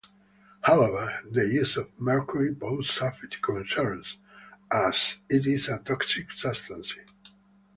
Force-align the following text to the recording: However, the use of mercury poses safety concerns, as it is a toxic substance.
However, 0.61 1.19
the 1.29 1.47
use 1.47 1.77
of 1.77 1.91
mercury 1.99 2.55
poses 2.55 2.91
safety 2.95 3.37
concerns, 3.39 4.17
as 4.73 5.17
it 5.29 5.45
is 5.45 5.69
a 5.69 5.77
toxic 5.77 6.25
substance. 6.35 6.95